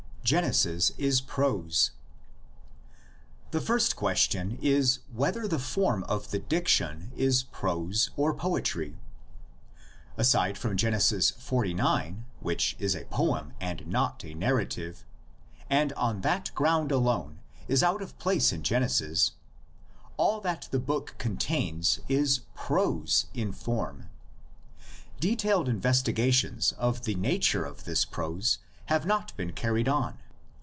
GENESIS 0.23 0.91
IS 0.97 1.19
PROSE. 1.19 1.91
The 3.49 3.59
first 3.59 3.97
question 3.97 4.57
is, 4.61 4.99
whether 5.11 5.45
the 5.45 5.59
form 5.59 6.03
of 6.05 6.31
the 6.31 6.39
dic 6.39 6.69
tion 6.69 7.11
is 7.17 7.43
prose 7.43 8.11
or 8.15 8.33
poetry. 8.33 8.95
Aside 10.15 10.57
from 10.57 10.77
Genesis 10.77 11.33
xlix. 11.33 12.15
which 12.39 12.77
is 12.79 12.95
a 12.95 13.03
poem 13.05 13.53
and 13.59 13.85
not 13.87 14.23
a 14.23 14.33
narrative, 14.33 15.03
and 15.69 15.91
on 15.93 16.21
that 16.21 16.47
37 16.47 16.53
38 16.53 16.53
THE 16.55 16.77
LEGENDS 16.77 16.83
OF 16.87 16.87
GENESIS. 16.87 16.87
ground 16.87 16.91
alone 16.93 17.39
is 17.67 17.83
out 17.83 18.01
of 18.01 18.17
place 18.19 18.53
in 18.53 18.63
Genesis, 18.63 19.31
all 20.15 20.39
that 20.39 20.67
the 20.71 20.79
book 20.79 21.15
contains 21.17 21.99
is 22.07 22.41
prose 22.55 23.25
in 23.33 23.51
form. 23.51 24.07
Detailed 25.19 25.67
investi 25.67 26.15
gations 26.15 26.71
of 26.73 27.03
the 27.03 27.15
nature 27.15 27.65
of 27.65 27.83
this 27.83 28.05
prose 28.05 28.59
have 28.87 29.05
not 29.05 29.33
been 29.37 29.53
carried 29.53 29.87
on. 29.87 30.17